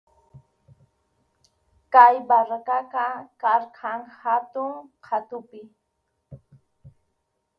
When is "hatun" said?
4.19-4.73